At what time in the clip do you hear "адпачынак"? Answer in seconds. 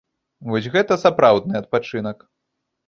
1.63-2.29